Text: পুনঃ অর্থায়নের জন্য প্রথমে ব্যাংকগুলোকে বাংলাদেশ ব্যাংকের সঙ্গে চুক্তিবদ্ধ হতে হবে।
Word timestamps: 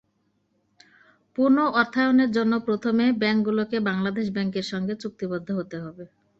পুনঃ 1.37 1.57
অর্থায়নের 1.73 2.29
জন্য 2.31 2.53
প্রথমে 2.67 3.05
ব্যাংকগুলোকে 3.21 3.77
বাংলাদেশ 3.89 4.25
ব্যাংকের 4.31 4.65
সঙ্গে 4.71 4.93
চুক্তিবদ্ধ 5.01 5.47
হতে 5.59 5.77
হবে। 5.83 6.03